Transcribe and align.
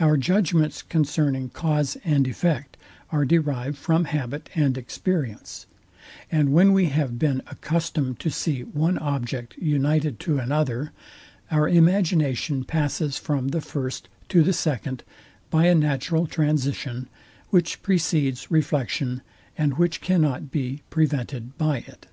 Our 0.00 0.18
judgments 0.18 0.82
concerning 0.82 1.48
cause 1.48 1.96
and 2.04 2.28
effect 2.28 2.76
are 3.10 3.24
derived 3.24 3.78
from 3.78 4.04
habit 4.04 4.50
and 4.54 4.76
experience; 4.76 5.64
and 6.30 6.52
when 6.52 6.74
we 6.74 6.90
have 6.90 7.18
been 7.18 7.40
accustomed 7.46 8.18
to 8.20 8.28
see 8.28 8.64
one 8.64 8.98
object 8.98 9.56
united 9.56 10.20
to 10.28 10.38
another, 10.38 10.92
our 11.50 11.66
imagination 11.66 12.64
passes 12.64 13.16
from 13.16 13.48
the 13.48 13.62
first 13.62 14.10
to 14.28 14.42
the 14.42 14.52
second, 14.52 15.04
by 15.48 15.68
a 15.68 15.74
natural 15.74 16.26
transition, 16.26 17.08
which 17.48 17.82
precedes 17.82 18.50
reflection, 18.50 19.22
and 19.56 19.78
which 19.78 20.02
cannot 20.02 20.50
be 20.50 20.82
prevented 20.90 21.56
by 21.56 21.78
it. 21.78 22.08